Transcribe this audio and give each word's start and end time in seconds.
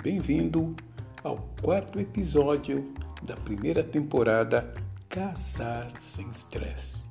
Bem-vindo 0.00 0.76
ao 1.24 1.38
quarto 1.60 1.98
episódio 1.98 2.94
da 3.20 3.34
primeira 3.34 3.82
temporada 3.82 4.72
Casar 5.08 5.92
Sem 5.98 6.28
Estresse. 6.28 7.02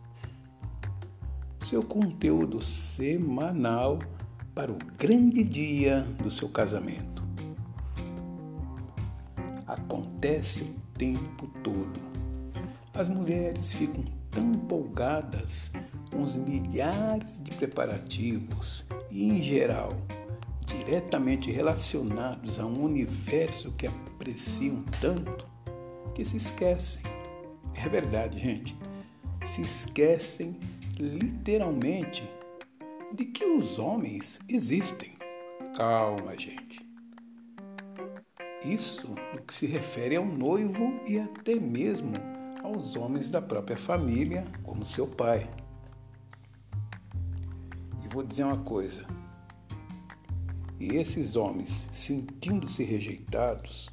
Seu 1.66 1.84
conteúdo 1.84 2.62
semanal 2.62 4.00
para 4.56 4.72
o 4.72 4.78
grande 4.98 5.44
dia 5.44 6.00
do 6.24 6.32
seu 6.32 6.48
casamento. 6.48 7.22
Acontece 9.68 10.62
o 10.62 10.98
tempo 10.98 11.48
todo. 11.62 12.00
As 12.94 13.10
mulheres 13.10 13.74
ficam 13.74 14.06
tão 14.32 14.50
empolgadas 14.50 15.74
com 16.10 16.24
os 16.24 16.38
milhares 16.38 17.44
de 17.44 17.52
preparativos 17.52 18.86
e, 19.12 19.28
em 19.28 19.44
geral, 19.44 19.92
diretamente 20.68 21.52
relacionados 21.52 22.60
a 22.60 22.66
um 22.66 22.84
universo 22.84 23.72
que 23.74 23.88
apreciam 23.88 24.84
tanto 25.02 25.48
que 26.14 26.24
se 26.26 26.38
esquecem. 26.38 27.04
É 27.74 27.88
verdade, 27.88 28.40
gente. 28.40 28.78
Se 29.46 29.62
esquecem 29.62 30.60
literalmente 31.00 32.30
de 33.14 33.26
que 33.26 33.46
os 33.46 33.80
homens 33.80 34.40
existem. 34.50 35.14
Calma, 35.76 36.38
gente. 36.38 36.86
Isso 38.66 39.16
no 39.34 39.42
que 39.44 39.54
se 39.54 39.68
refere 39.68 40.16
ao 40.16 40.26
noivo 40.26 41.00
e 41.06 41.20
até 41.20 41.56
mesmo 41.56 42.14
aos 42.64 42.96
homens 42.96 43.32
da 43.32 43.42
própria 43.42 43.78
família, 43.78 44.44
como 44.64 44.84
seu 44.84 45.08
pai. 45.08 45.48
E 48.04 48.08
vou 48.14 48.24
dizer 48.24 48.44
uma 48.44 48.58
coisa: 48.58 49.06
e 50.80 50.96
esses 50.98 51.36
homens, 51.36 51.88
sentindo-se 51.94 52.84
rejeitados 52.84 53.90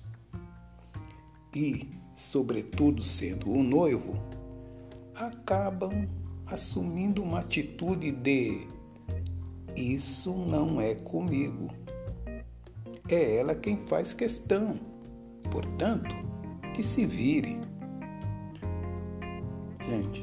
e, 1.55 1.89
sobretudo, 2.15 3.03
sendo 3.03 3.51
o 3.51 3.63
noivo, 3.63 4.15
acabam 5.15 6.09
assumindo 6.47 7.23
uma 7.23 7.41
atitude 7.41 8.11
de 8.11 8.67
isso 9.77 10.33
não 10.33 10.81
é 10.81 10.95
comigo. 10.95 11.69
É 13.09 13.37
ela 13.37 13.55
quem 13.55 13.77
faz 13.87 14.12
questão. 14.12 14.75
Portanto, 15.51 16.15
que 16.73 16.83
se 16.83 17.05
vire. 17.05 17.59
Gente, 19.89 20.23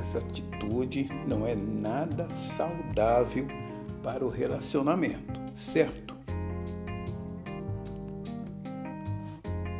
essa 0.00 0.18
atitude 0.18 1.08
não 1.26 1.46
é 1.46 1.54
nada 1.54 2.28
saudável 2.28 3.46
para 4.06 4.24
o 4.24 4.28
relacionamento, 4.28 5.40
certo? 5.52 6.14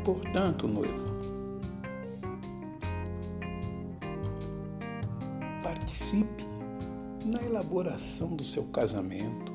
Portanto, 0.05 0.67
noivo, 0.67 1.15
participe 5.63 6.45
na 7.25 7.41
elaboração 7.41 8.35
do 8.35 8.43
seu 8.43 8.65
casamento, 8.65 9.53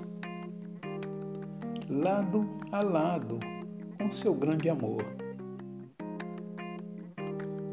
lado 1.90 2.50
a 2.72 2.82
lado 2.82 3.40
com 3.98 4.10
seu 4.10 4.34
grande 4.34 4.70
amor. 4.70 5.04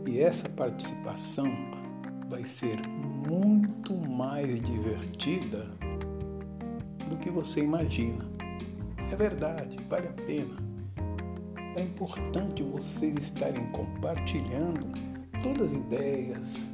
E 0.05 0.19
essa 0.19 0.49
participação 0.49 1.47
vai 2.29 2.45
ser 2.45 2.77
muito 2.89 3.95
mais 3.95 4.61
divertida 4.61 5.79
do 7.09 7.17
que 7.17 7.31
você 7.31 7.63
imagina. 7.63 8.25
É 9.11 9.17
verdade, 9.17 9.77
vale 9.89 10.09
a 10.09 10.13
pena. 10.13 10.57
É 11.77 11.83
importante 11.83 12.63
vocês 12.63 13.17
estarem 13.17 13.67
compartilhando 13.69 14.87
todas 15.43 15.73
as 15.73 15.79
ideias 15.79 16.69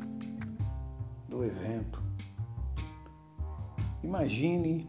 do 1.28 1.44
evento. 1.44 2.02
Imagine 4.02 4.88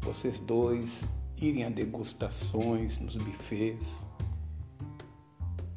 vocês 0.00 0.40
dois 0.40 1.08
irem 1.40 1.64
a 1.64 1.68
degustações 1.68 2.98
nos 2.98 3.16
bufês, 3.16 4.04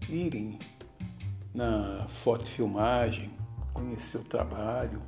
irem 0.09 0.59
na 1.53 2.06
fotofilmagem, 2.07 3.31
conhecer 3.73 4.18
o 4.18 4.23
trabalho, 4.23 5.02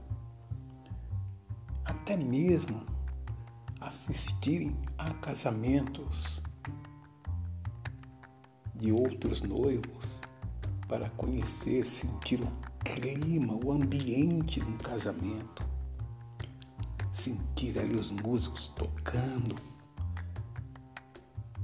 até 1.84 2.16
mesmo 2.16 2.95
assistirem 3.86 4.76
a 4.98 5.14
casamentos 5.14 6.42
de 8.74 8.92
outros 8.92 9.42
noivos 9.42 10.22
para 10.88 11.08
conhecer, 11.12 11.86
sentir 11.86 12.42
o 12.42 12.48
clima, 12.84 13.54
o 13.54 13.72
ambiente 13.72 14.60
do 14.60 14.74
casamento, 14.84 15.64
sentir 17.14 17.78
ali 17.78 17.96
os 17.96 18.10
músicos 18.10 18.68
tocando, 18.70 19.56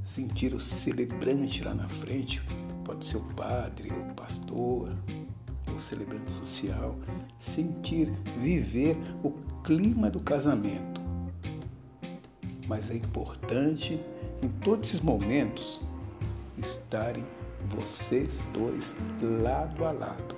sentir 0.04 0.54
o 0.54 0.60
celebrante 0.60 1.64
lá 1.64 1.74
na 1.74 1.90
frente, 1.90 2.40
pode 2.86 3.04
ser 3.04 3.18
o 3.18 3.34
padre, 3.34 3.90
o 3.90 4.14
pastor, 4.14 4.96
o 5.76 5.80
celebrante 5.80 6.32
social, 6.32 6.96
sentir, 7.40 8.12
viver 8.38 8.96
o 9.24 9.32
clima 9.64 10.10
do 10.10 10.22
casamento 10.22 11.01
mas 12.72 12.90
é 12.90 12.96
importante 12.96 14.00
em 14.42 14.48
todos 14.48 14.88
esses 14.88 15.02
momentos 15.02 15.82
estarem 16.58 17.26
vocês 17.68 18.42
dois 18.54 18.96
lado 19.22 19.84
a 19.84 19.92
lado. 19.92 20.36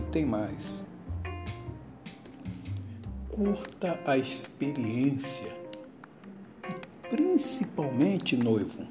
E 0.00 0.04
tem 0.10 0.26
mais. 0.26 0.84
Curta 3.30 3.96
a 4.04 4.18
experiência, 4.18 5.56
principalmente 7.08 8.36
noivo. 8.36 8.84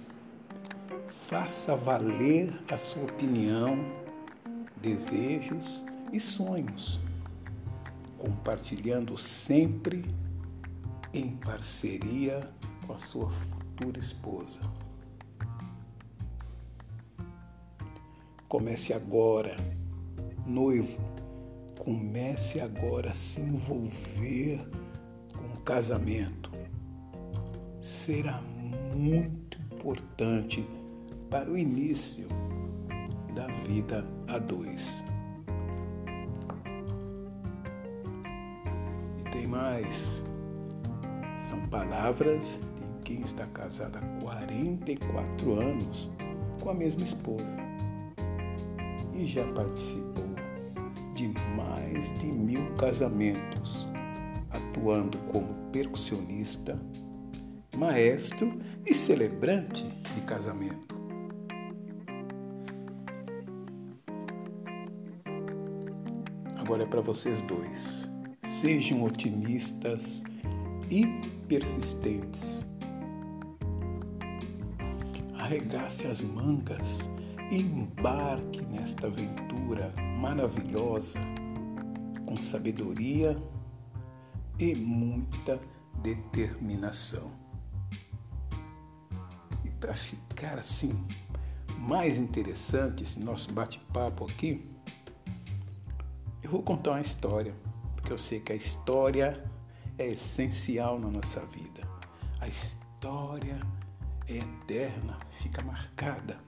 Faça 1.09 1.75
valer 1.75 2.57
a 2.71 2.77
sua 2.77 3.03
opinião, 3.03 3.77
desejos 4.77 5.83
e 6.13 6.21
sonhos, 6.21 7.01
compartilhando 8.17 9.17
sempre 9.17 10.05
em 11.13 11.35
parceria 11.37 12.49
com 12.85 12.93
a 12.93 12.97
sua 12.97 13.29
futura 13.29 13.99
esposa. 13.99 14.59
Comece 18.47 18.93
agora, 18.93 19.55
noivo, 20.45 20.99
comece 21.79 22.59
agora 22.59 23.09
a 23.09 23.13
se 23.13 23.41
envolver 23.41 24.59
com 25.33 25.45
o 25.57 25.61
casamento. 25.63 26.51
Será 27.81 28.41
muito 28.95 29.57
importante 29.73 30.67
para 31.29 31.49
o 31.49 31.57
início 31.57 32.27
da 33.33 33.47
vida 33.47 34.05
a 34.27 34.37
dois. 34.37 35.03
E 39.19 39.29
tem 39.31 39.47
mais. 39.47 40.21
São 41.51 41.59
palavras 41.63 42.61
de 42.77 43.03
quem 43.03 43.19
está 43.19 43.45
casado 43.47 43.97
há 43.97 44.21
44 44.23 45.59
anos 45.59 46.09
com 46.61 46.69
a 46.69 46.73
mesma 46.73 47.03
esposa 47.03 47.43
e 49.13 49.27
já 49.27 49.45
participou 49.51 50.33
de 51.13 51.27
mais 51.57 52.17
de 52.19 52.27
mil 52.27 52.73
casamentos, 52.75 53.85
atuando 54.49 55.17
como 55.29 55.53
percussionista, 55.73 56.79
maestro 57.75 58.57
e 58.85 58.93
celebrante 58.93 59.83
de 60.15 60.21
casamento. 60.21 60.95
Agora 66.57 66.83
é 66.83 66.85
para 66.85 67.01
vocês 67.01 67.41
dois. 67.41 68.09
Sejam 68.45 69.03
otimistas 69.03 70.23
e 70.89 71.30
persistentes. 71.51 72.65
Arregace 75.37 76.07
as 76.07 76.21
mangas 76.21 77.09
e 77.51 77.59
embarque 77.59 78.61
nesta 78.61 79.07
aventura 79.07 79.93
maravilhosa 80.17 81.19
com 82.25 82.37
sabedoria 82.37 83.35
e 84.57 84.73
muita 84.73 85.59
determinação. 86.01 87.33
E 89.65 89.69
para 89.71 89.93
ficar 89.93 90.57
assim 90.57 91.05
mais 91.77 92.17
interessante 92.17 93.03
esse 93.03 93.19
nosso 93.19 93.51
bate-papo 93.51 94.23
aqui, 94.23 94.65
eu 96.41 96.49
vou 96.49 96.63
contar 96.63 96.91
uma 96.91 97.01
história, 97.01 97.53
porque 97.93 98.13
eu 98.13 98.17
sei 98.17 98.39
que 98.39 98.53
a 98.53 98.55
história 98.55 99.50
é 99.97 100.07
essencial 100.07 100.99
na 100.99 101.09
nossa 101.09 101.39
vida. 101.45 101.81
A 102.39 102.47
história 102.47 103.59
é 104.27 104.37
eterna, 104.37 105.19
fica 105.39 105.61
marcada. 105.61 106.39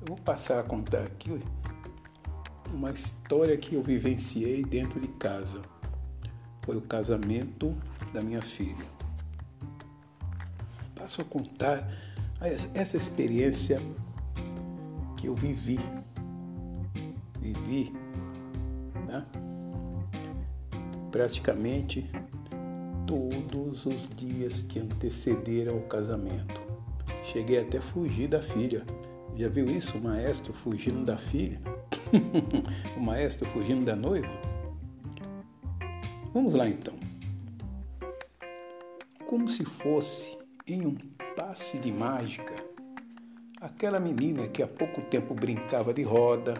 Eu 0.00 0.06
vou 0.08 0.16
passar 0.16 0.60
a 0.60 0.62
contar 0.62 1.02
aqui 1.02 1.38
uma 2.72 2.90
história 2.90 3.56
que 3.56 3.74
eu 3.74 3.82
vivenciei 3.82 4.64
dentro 4.64 5.00
de 5.00 5.08
casa. 5.08 5.60
Foi 6.62 6.76
o 6.76 6.82
casamento 6.82 7.76
da 8.12 8.20
minha 8.20 8.40
filha. 8.40 8.86
Passo 10.94 11.20
a 11.22 11.24
contar 11.24 11.88
essa 12.74 12.96
experiência 12.96 13.80
que 15.16 15.26
eu 15.26 15.34
vivi. 15.34 15.78
Vivi 17.38 17.92
praticamente 21.20 22.10
todos 23.06 23.84
os 23.84 24.08
dias 24.08 24.62
que 24.62 24.78
antecederam 24.78 25.76
o 25.76 25.82
casamento. 25.82 26.58
Cheguei 27.24 27.60
até 27.60 27.76
a 27.76 27.82
fugir 27.82 28.26
da 28.26 28.40
filha. 28.40 28.86
Já 29.36 29.46
viu 29.46 29.66
isso? 29.66 29.98
O 29.98 30.00
maestro 30.00 30.54
fugindo 30.54 31.04
da 31.04 31.18
filha? 31.18 31.60
o 32.96 33.00
maestro 33.00 33.46
fugindo 33.50 33.84
da 33.84 33.94
noiva? 33.94 34.30
Vamos 36.32 36.54
lá 36.54 36.66
então. 36.66 36.94
Como 39.26 39.46
se 39.50 39.66
fosse 39.66 40.38
em 40.66 40.86
um 40.86 40.96
passe 41.36 41.76
de 41.80 41.92
mágica, 41.92 42.54
aquela 43.60 44.00
menina 44.00 44.48
que 44.48 44.62
há 44.62 44.66
pouco 44.66 45.02
tempo 45.02 45.34
brincava 45.34 45.92
de 45.92 46.02
roda, 46.02 46.54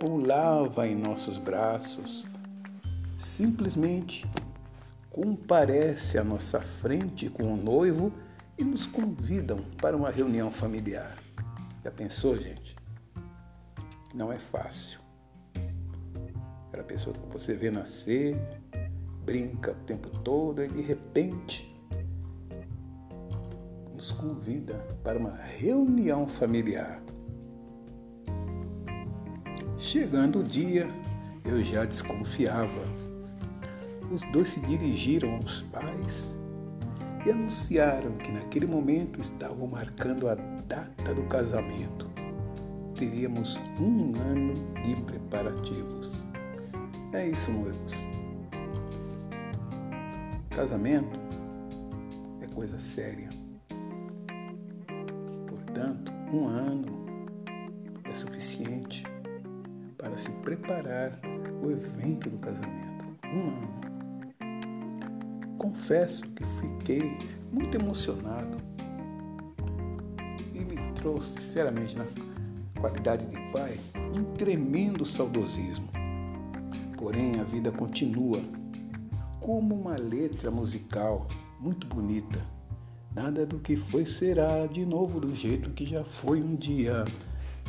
pulava 0.00 0.88
em 0.88 0.96
nossos 0.96 1.38
braços, 1.38 2.26
simplesmente 3.20 4.26
comparece 5.10 6.18
à 6.18 6.24
nossa 6.24 6.60
frente 6.60 7.28
com 7.28 7.52
o 7.52 7.56
noivo 7.56 8.12
e 8.56 8.64
nos 8.64 8.86
convidam 8.86 9.58
para 9.80 9.96
uma 9.96 10.10
reunião 10.10 10.50
familiar. 10.50 11.16
Já 11.84 11.90
pensou, 11.90 12.36
gente? 12.38 12.74
Não 14.14 14.32
é 14.32 14.38
fácil. 14.38 15.00
Aquela 16.68 16.84
pessoa 16.84 17.14
que 17.14 17.26
você 17.30 17.54
vê 17.54 17.70
nascer, 17.70 18.36
brinca 19.24 19.72
o 19.72 19.84
tempo 19.84 20.08
todo 20.20 20.64
e 20.64 20.68
de 20.68 20.80
repente 20.80 21.70
nos 23.94 24.12
convida 24.12 24.74
para 25.04 25.18
uma 25.18 25.36
reunião 25.36 26.26
familiar. 26.26 27.02
Chegando 29.76 30.40
o 30.40 30.44
dia, 30.44 30.86
eu 31.44 31.62
já 31.62 31.84
desconfiava. 31.84 33.09
Os 34.10 34.22
dois 34.32 34.48
se 34.48 34.60
dirigiram 34.60 35.36
aos 35.36 35.62
pais 35.62 36.36
e 37.24 37.30
anunciaram 37.30 38.10
que 38.14 38.32
naquele 38.32 38.66
momento 38.66 39.20
estavam 39.20 39.68
marcando 39.68 40.28
a 40.28 40.34
data 40.34 41.14
do 41.14 41.22
casamento. 41.28 42.10
Teríamos 42.96 43.56
um 43.78 44.12
ano 44.16 44.54
de 44.82 45.00
preparativos. 45.02 46.24
É 47.12 47.28
isso, 47.28 47.52
noivos. 47.52 47.92
Casamento 50.50 51.18
é 52.40 52.52
coisa 52.52 52.80
séria. 52.80 53.30
Portanto, 55.46 56.12
um 56.32 56.48
ano 56.48 57.06
é 58.02 58.12
suficiente 58.12 59.04
para 59.96 60.16
se 60.16 60.30
preparar 60.42 61.16
o 61.62 61.70
evento 61.70 62.28
do 62.28 62.38
casamento. 62.38 62.90
Um 63.32 63.50
ano 63.50 63.79
confesso 65.60 66.22
que 66.30 66.42
fiquei 66.58 67.18
muito 67.52 67.76
emocionado 67.76 68.56
e 70.54 70.60
me 70.60 70.92
trouxe, 70.94 71.38
sinceramente, 71.38 71.94
na 71.94 72.06
qualidade 72.80 73.26
de 73.26 73.36
pai, 73.52 73.78
um 74.16 74.24
tremendo 74.36 75.04
saudosismo. 75.04 75.86
Porém, 76.96 77.38
a 77.38 77.44
vida 77.44 77.70
continua 77.70 78.42
como 79.38 79.74
uma 79.74 79.96
letra 79.96 80.50
musical 80.50 81.26
muito 81.60 81.86
bonita. 81.86 82.40
Nada 83.14 83.44
do 83.44 83.58
que 83.58 83.76
foi 83.76 84.06
será 84.06 84.66
de 84.66 84.86
novo 84.86 85.20
do 85.20 85.34
jeito 85.34 85.70
que 85.70 85.84
já 85.84 86.02
foi 86.02 86.40
um 86.42 86.56
dia. 86.56 87.04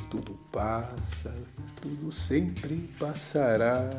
Tudo 0.10 0.40
passa, 0.50 1.36
tudo 1.82 2.10
sempre 2.10 2.90
passará 2.98 3.90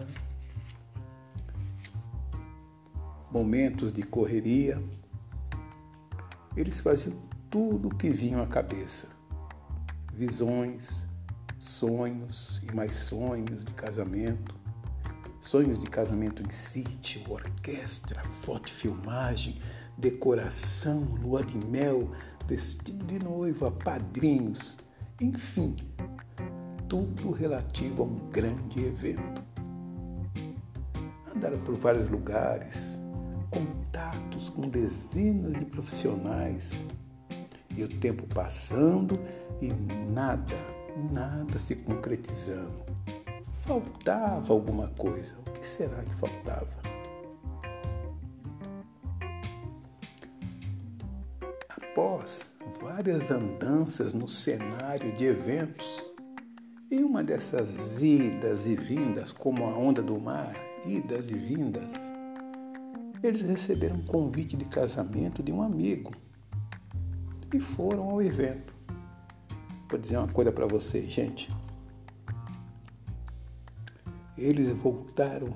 momentos 3.32 3.92
de 3.92 4.02
correria, 4.02 4.82
eles 6.54 6.80
faziam 6.80 7.16
tudo 7.48 7.88
o 7.88 7.94
que 7.94 8.10
vinha 8.10 8.40
à 8.40 8.46
cabeça. 8.46 9.08
Visões, 10.12 11.06
sonhos 11.58 12.60
e 12.62 12.74
mais 12.74 12.92
sonhos 12.92 13.64
de 13.64 13.72
casamento, 13.72 14.54
sonhos 15.40 15.80
de 15.80 15.88
casamento 15.88 16.42
em 16.42 16.50
sítio, 16.50 17.22
orquestra, 17.30 18.22
foto 18.22 18.70
filmagem, 18.70 19.58
decoração, 19.96 21.00
lua 21.22 21.42
de 21.42 21.56
mel, 21.66 22.10
vestido 22.46 23.04
de 23.06 23.18
noiva, 23.18 23.70
padrinhos, 23.70 24.76
enfim, 25.20 25.74
tudo 26.86 27.30
relativo 27.30 28.02
a 28.02 28.06
um 28.06 28.30
grande 28.30 28.84
evento. 28.84 29.42
Andaram 31.34 31.58
por 31.60 31.76
vários 31.76 32.10
lugares, 32.10 33.01
contatos 33.52 34.48
com 34.48 34.62
dezenas 34.62 35.54
de 35.54 35.64
profissionais. 35.66 36.84
E 37.76 37.84
o 37.84 37.88
tempo 38.00 38.26
passando 38.34 39.18
e 39.60 39.68
nada, 40.12 40.56
nada 41.12 41.58
se 41.58 41.76
concretizando. 41.76 42.82
Faltava 43.60 44.52
alguma 44.52 44.88
coisa. 44.88 45.36
O 45.46 45.50
que 45.52 45.64
será 45.64 46.02
que 46.02 46.14
faltava? 46.16 46.82
Após 51.68 52.50
várias 52.80 53.30
andanças 53.30 54.14
no 54.14 54.28
cenário 54.28 55.12
de 55.12 55.24
eventos, 55.24 56.04
em 56.90 57.02
uma 57.04 57.22
dessas 57.22 58.02
idas 58.02 58.66
e 58.66 58.74
vindas, 58.74 59.32
como 59.32 59.64
a 59.64 59.68
onda 59.68 60.02
do 60.02 60.18
mar, 60.18 60.54
idas 60.84 61.30
e 61.30 61.34
vindas, 61.34 62.11
eles 63.22 63.40
receberam 63.40 63.96
um 63.96 64.04
convite 64.04 64.56
de 64.56 64.64
casamento 64.64 65.42
de 65.42 65.52
um 65.52 65.62
amigo 65.62 66.12
e 67.54 67.60
foram 67.60 68.10
ao 68.10 68.20
evento. 68.20 68.74
Vou 69.88 69.98
dizer 69.98 70.16
uma 70.16 70.28
coisa 70.28 70.50
para 70.50 70.66
vocês, 70.66 71.12
gente. 71.12 71.50
Eles 74.36 74.70
voltaram 74.70 75.54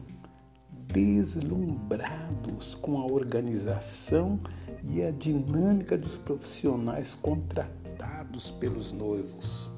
deslumbrados 0.92 2.75
com 2.76 3.00
a 3.00 3.06
organização 3.06 4.38
e 4.85 5.02
a 5.02 5.11
dinâmica 5.11 5.99
dos 5.99 6.16
profissionais 6.16 7.14
contratados 7.14 8.50
pelos 8.52 8.92
noivos. 8.92 9.73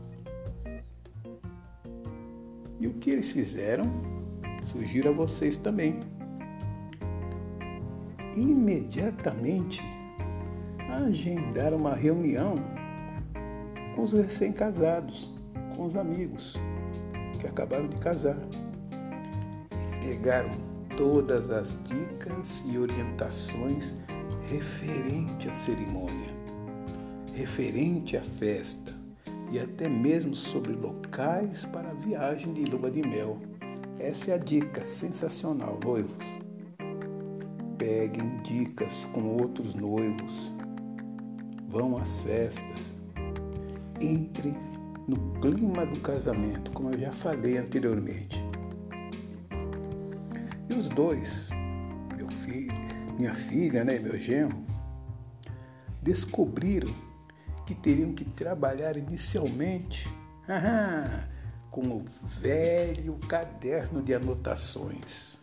E 2.78 2.86
o 2.86 2.94
que 2.94 3.10
eles 3.10 3.32
fizeram? 3.32 3.84
Sugiro 4.62 5.08
a 5.08 5.12
vocês 5.12 5.56
também 5.56 5.98
imediatamente 8.38 9.82
agendar 10.88 11.74
uma 11.74 11.94
reunião 11.94 12.56
com 13.94 14.02
os 14.02 14.12
recém-casados, 14.12 15.30
com 15.76 15.84
os 15.84 15.96
amigos 15.96 16.56
que 17.40 17.46
acabaram 17.46 17.88
de 17.88 17.96
casar. 17.96 18.38
E 19.72 20.06
pegaram 20.06 20.50
todas 20.96 21.50
as 21.50 21.76
dicas 21.84 22.64
e 22.68 22.78
orientações 22.78 23.96
referente 24.48 25.48
à 25.48 25.52
cerimônia, 25.52 26.32
referente 27.34 28.16
à 28.16 28.22
festa 28.22 28.94
e 29.50 29.58
até 29.58 29.88
mesmo 29.88 30.34
sobre 30.34 30.72
locais 30.72 31.64
para 31.66 31.90
a 31.90 31.94
viagem 31.94 32.52
de 32.52 32.64
lua 32.64 32.90
de 32.90 33.06
mel. 33.06 33.38
Essa 33.98 34.30
é 34.30 34.34
a 34.34 34.38
dica 34.38 34.84
sensacional, 34.84 35.78
noivos 35.82 36.47
peguem 37.78 38.36
dicas 38.42 39.04
com 39.06 39.36
outros 39.40 39.74
noivos, 39.74 40.52
vão 41.68 41.96
às 41.96 42.22
festas, 42.22 42.96
entre 44.00 44.52
no 45.06 45.16
clima 45.40 45.86
do 45.86 46.00
casamento, 46.00 46.72
como 46.72 46.90
eu 46.90 46.98
já 46.98 47.12
falei 47.12 47.56
anteriormente. 47.56 48.36
E 50.68 50.74
os 50.74 50.88
dois, 50.88 51.50
meu 52.16 52.28
filho, 52.30 52.74
minha 53.16 53.32
filha, 53.32 53.84
né, 53.84 53.98
meu 53.98 54.16
genro, 54.16 54.58
descobriram 56.02 56.92
que 57.64 57.74
teriam 57.74 58.12
que 58.12 58.24
trabalhar 58.24 58.96
inicialmente 58.96 60.12
com 61.70 61.82
o 61.82 62.04
velho 62.40 63.14
caderno 63.28 64.02
de 64.02 64.14
anotações 64.14 65.38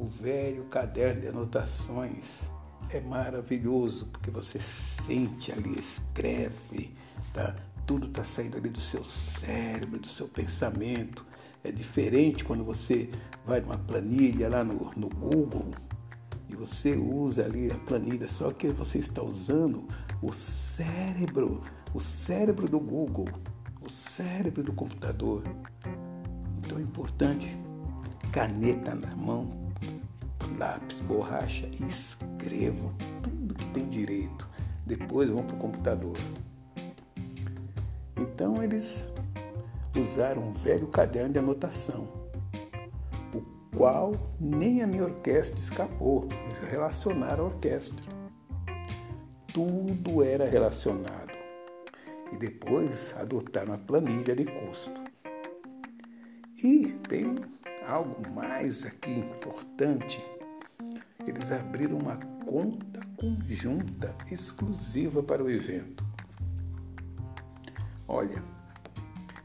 o 0.00 0.08
velho 0.08 0.64
caderno 0.64 1.20
de 1.20 1.28
anotações 1.28 2.50
é 2.88 3.00
maravilhoso 3.02 4.06
porque 4.06 4.30
você 4.30 4.58
sente 4.58 5.52
ali, 5.52 5.78
escreve, 5.78 6.94
tá? 7.34 7.54
Tudo 7.86 8.06
está 8.06 8.24
saindo 8.24 8.56
ali 8.56 8.70
do 8.70 8.80
seu 8.80 9.04
cérebro, 9.04 9.98
do 9.98 10.06
seu 10.06 10.26
pensamento. 10.26 11.24
É 11.62 11.70
diferente 11.70 12.42
quando 12.42 12.64
você 12.64 13.10
vai 13.44 13.60
numa 13.60 13.76
planilha 13.76 14.48
lá 14.48 14.64
no, 14.64 14.90
no 14.96 15.10
Google 15.10 15.70
e 16.48 16.56
você 16.56 16.96
usa 16.96 17.44
ali 17.44 17.70
a 17.70 17.76
planilha, 17.76 18.28
só 18.28 18.50
que 18.52 18.68
você 18.68 18.98
está 18.98 19.22
usando 19.22 19.86
o 20.22 20.32
cérebro, 20.32 21.62
o 21.92 22.00
cérebro 22.00 22.66
do 22.66 22.80
Google, 22.80 23.28
o 23.82 23.88
cérebro 23.90 24.62
do 24.62 24.72
computador. 24.72 25.44
Então 26.58 26.78
é 26.78 26.80
importante 26.80 27.54
caneta 28.32 28.94
na 28.94 29.14
mão, 29.14 29.69
lápis, 30.60 31.00
borracha 31.00 31.66
e 31.80 31.86
escrevam 31.86 32.92
tudo 33.22 33.54
que 33.54 33.66
tem 33.68 33.88
direito. 33.88 34.46
Depois 34.86 35.30
vão 35.30 35.42
para 35.42 35.56
o 35.56 35.58
computador. 35.58 36.16
Então 38.16 38.62
eles 38.62 39.10
usaram 39.96 40.42
um 40.42 40.52
velho 40.52 40.86
caderno 40.88 41.32
de 41.32 41.38
anotação, 41.38 42.06
o 43.34 43.42
qual 43.74 44.12
nem 44.38 44.82
a 44.82 44.86
minha 44.86 45.04
orquestra 45.04 45.58
escapou. 45.58 46.28
Eles 46.30 46.70
relacionaram 46.70 47.44
a 47.44 47.48
orquestra. 47.48 48.04
Tudo 49.54 50.22
era 50.22 50.44
relacionado. 50.44 51.30
E 52.32 52.36
depois 52.36 53.14
adotaram 53.18 53.72
a 53.72 53.78
planilha 53.78 54.36
de 54.36 54.44
custo. 54.44 55.00
E 56.62 56.88
tem 57.08 57.34
algo 57.86 58.30
mais 58.30 58.84
aqui 58.84 59.10
importante 59.10 60.22
eles 61.26 61.52
abriram 61.52 61.98
uma 61.98 62.16
conta 62.16 63.00
conjunta 63.20 64.14
exclusiva 64.30 65.22
para 65.22 65.44
o 65.44 65.50
evento. 65.50 66.02
Olha, 68.08 68.42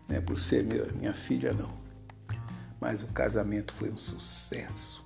não 0.07 0.15
é 0.15 0.21
por 0.21 0.39
ser 0.39 0.63
minha, 0.63 0.85
minha 0.93 1.13
filha, 1.13 1.51
não, 1.51 1.73
mas 2.79 3.03
o 3.03 3.07
casamento 3.07 3.73
foi 3.73 3.91
um 3.91 3.97
sucesso. 3.97 5.05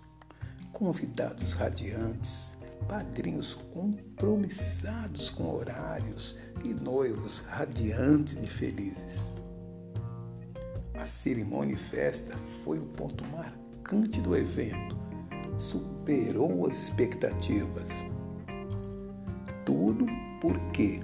Convidados 0.71 1.53
radiantes, 1.53 2.55
padrinhos 2.87 3.55
compromissados 3.55 5.29
com 5.29 5.51
horários 5.53 6.37
e 6.63 6.73
noivos 6.73 7.41
radiantes 7.41 8.37
e 8.37 8.47
felizes. 8.47 9.35
A 10.93 11.05
cerimônia 11.05 11.73
e 11.73 11.77
festa 11.77 12.37
foi 12.63 12.77
o 12.77 12.85
ponto 12.85 13.25
marcante 13.25 14.21
do 14.21 14.35
evento 14.35 15.08
superou 15.59 16.65
as 16.65 16.73
expectativas. 16.73 18.05
Tudo 19.65 20.05
porque 20.41 21.01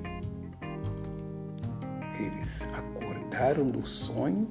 eles 2.19 2.67
acordaram 2.73 3.69
do 3.69 3.85
sonho 3.85 4.47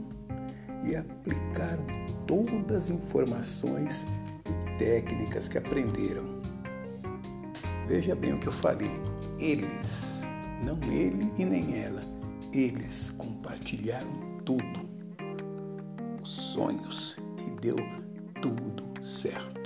e 0.85 0.95
aplicaram 0.95 1.85
todas 2.27 2.85
as 2.85 2.91
informações 2.91 4.07
e 4.47 4.79
técnicas 4.79 5.49
que 5.49 5.59
aprenderam. 5.59 6.25
Veja 7.89 8.15
bem 8.15 8.35
o 8.35 8.39
que 8.39 8.49
eu 8.49 8.53
falei. 8.53 8.91
Eles, 9.39 10.23
não 10.63 10.79
ele 10.93 11.33
e 11.39 11.45
nem 11.45 11.83
ela, 11.83 12.03
eles 12.53 13.11
compartilharam 13.11 14.39
tudo, 14.45 14.89
os 16.23 16.31
sonhos 16.31 17.17
e 17.47 17.51
deu 17.61 17.77
tudo 18.41 18.85
certo. 19.05 19.64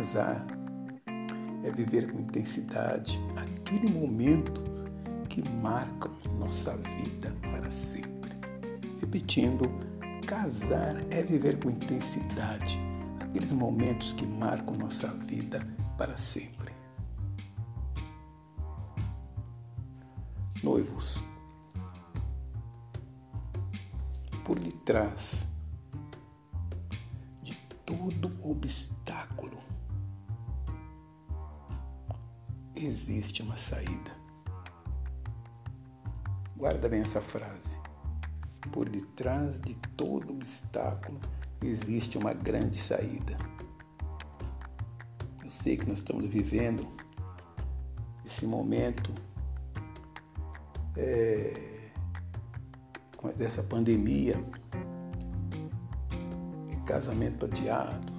Casar 0.00 0.46
é 1.62 1.70
viver 1.70 2.10
com 2.10 2.20
intensidade 2.20 3.20
aquele 3.36 3.92
momento 3.92 4.62
que 5.28 5.46
marca 5.46 6.08
nossa 6.38 6.74
vida 6.74 7.36
para 7.42 7.70
sempre. 7.70 8.30
Repetindo, 8.98 9.64
casar 10.26 10.96
é 11.10 11.22
viver 11.22 11.62
com 11.62 11.68
intensidade 11.68 12.78
aqueles 13.20 13.52
momentos 13.52 14.14
que 14.14 14.24
marcam 14.24 14.74
nossa 14.74 15.08
vida 15.08 15.68
para 15.98 16.16
sempre. 16.16 16.72
Noivos, 20.62 21.22
por 24.46 24.58
detrás 24.58 25.46
de 27.42 27.54
todo 27.84 28.32
obstáculo 28.42 29.60
existe 32.86 33.42
uma 33.42 33.56
saída. 33.56 34.10
Guarda 36.56 36.88
bem 36.88 37.00
essa 37.00 37.20
frase. 37.20 37.78
Por 38.72 38.88
detrás 38.88 39.58
de 39.60 39.74
todo 39.96 40.32
obstáculo 40.32 41.18
existe 41.62 42.18
uma 42.18 42.32
grande 42.32 42.76
saída. 42.76 43.36
Eu 45.42 45.50
sei 45.50 45.76
que 45.76 45.86
nós 45.86 45.98
estamos 45.98 46.26
vivendo 46.26 46.86
esse 48.24 48.46
momento 48.46 49.12
é, 50.96 51.52
dessa 53.36 53.62
pandemia, 53.62 54.36
casamento 56.86 57.46
adiado, 57.46 58.12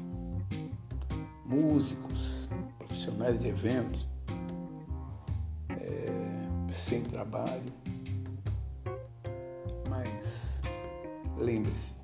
músicos, 1.46 2.50
profissionais 2.80 3.42
de 3.42 3.50
eventos 3.50 4.11
sem 6.92 7.04
trabalho. 7.04 7.72
Mas 9.90 10.62
lembre-se, 11.38 11.96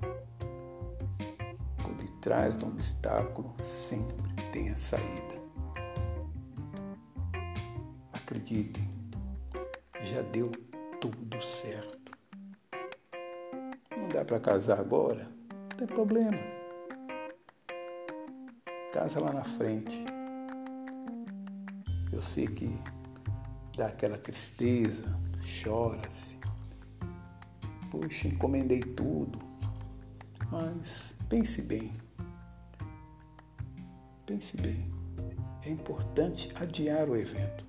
por 1.82 1.92
detrás 1.96 2.56
de 2.56 2.64
um 2.64 2.68
obstáculo 2.68 3.54
sempre 3.62 4.16
tem 4.50 4.70
a 4.70 4.76
saída. 4.76 5.36
Acreditem, 8.14 8.88
já 10.04 10.22
deu 10.22 10.50
tudo 11.02 11.42
certo. 11.42 12.12
Não 13.94 14.08
dá 14.08 14.24
para 14.24 14.40
casar 14.40 14.80
agora? 14.80 15.28
Não 15.50 15.76
tem 15.76 15.86
problema. 15.86 16.38
Casa 18.90 19.20
lá 19.20 19.34
na 19.34 19.44
frente. 19.44 20.02
Eu 22.10 22.22
sei 22.22 22.46
que 22.46 22.97
dá 23.78 23.86
aquela 23.86 24.18
tristeza, 24.18 25.04
chora-se. 25.62 26.36
Puxa, 27.92 28.26
encomendei 28.26 28.80
tudo. 28.80 29.38
Mas 30.50 31.14
pense 31.28 31.62
bem. 31.62 31.92
Pense 34.26 34.56
bem. 34.56 34.90
É 35.64 35.70
importante 35.70 36.50
adiar 36.56 37.08
o 37.08 37.16
evento. 37.16 37.64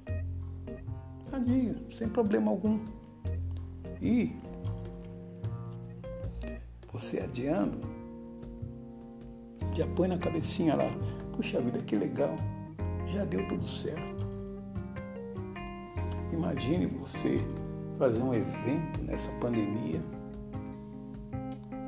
Adia, 1.31 1.75
sem 1.91 2.09
problema 2.09 2.49
algum. 2.49 2.79
E 4.01 4.35
você 6.91 7.19
adiando, 7.19 7.79
já 9.75 9.85
põe 9.85 10.07
na 10.07 10.17
cabecinha 10.17 10.75
lá, 10.75 10.89
puxa 11.35 11.61
vida, 11.61 11.79
que 11.79 11.95
legal, 11.95 12.35
já 13.13 13.23
deu 13.25 13.47
tudo 13.47 13.67
certo. 13.67 14.18
Imagine 16.39 16.85
você 16.85 17.37
fazer 17.97 18.21
um 18.21 18.33
evento 18.33 19.01
nessa 19.01 19.29
pandemia, 19.41 20.01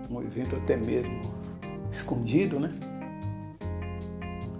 um 0.09 0.21
evento 0.21 0.57
até 0.57 0.75
mesmo 0.75 1.21
escondido, 1.89 2.59
né? 2.59 2.69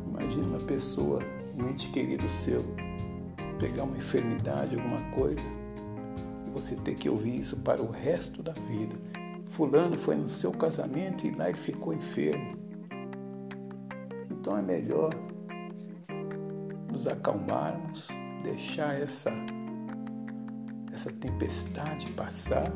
Imagine 0.08 0.46
uma 0.46 0.60
pessoa, 0.60 1.20
um 1.60 1.68
ente 1.68 1.90
querido 1.90 2.30
seu, 2.30 2.64
pegar 3.60 3.84
uma 3.84 3.98
enfermidade, 3.98 4.78
alguma 4.78 5.02
coisa, 5.12 5.42
e 6.48 6.50
você 6.52 6.74
ter 6.78 6.96
que 6.96 7.10
ouvir 7.10 7.40
isso 7.40 7.58
para 7.58 7.82
o 7.82 7.92
resto 7.92 8.42
da 8.42 8.54
vida. 8.54 8.96
Fulano 9.48 9.98
foi 9.98 10.16
no 10.16 10.28
seu 10.30 10.54
casamento 10.54 11.28
e 11.28 11.32
lá 11.32 11.50
ele 11.50 11.58
ficou 11.58 11.94
enfermo. 11.94 12.56
Então 14.32 14.58
é 14.58 14.62
melhor 14.62 15.14
nos 16.90 17.06
acalmarmos, 17.08 18.08
deixar 18.42 18.96
essa 18.96 19.32
essa 21.02 21.12
tempestade 21.14 22.12
passar, 22.12 22.72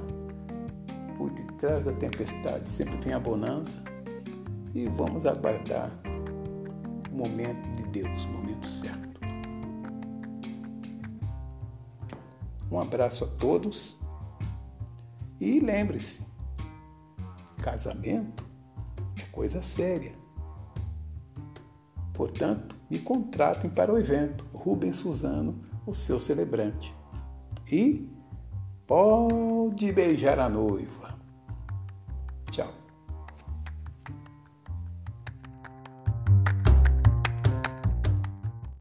por 1.15 1.29
detrás 1.29 1.85
da 1.85 1.93
tempestade 1.93 2.67
sempre 2.67 2.97
vem 2.97 3.13
a 3.13 3.19
bonança 3.19 3.79
e 4.73 4.87
vamos 4.87 5.27
aguardar 5.27 5.91
o 7.11 7.15
momento 7.15 7.69
de 7.75 7.83
Deus, 8.01 8.25
o 8.25 8.29
momento 8.29 8.67
certo. 8.67 9.21
Um 12.71 12.79
abraço 12.79 13.25
a 13.25 13.27
todos 13.27 13.99
e 15.39 15.59
lembre-se: 15.59 16.25
casamento 17.61 18.43
coisa 19.31 19.61
séria. 19.61 20.13
Portanto, 22.11 22.75
me 22.89 22.97
contratem 22.97 23.69
para 23.69 23.93
o 23.93 23.99
evento. 23.99 24.45
Rubens 24.53 24.95
Suzano, 24.95 25.61
o 25.85 25.93
seu 25.93 26.17
celebrante. 26.17 26.95
E 27.69 28.14
pode 28.87 29.91
beijar 29.91 30.39
a 30.39 30.47
noiva. 30.49 31.04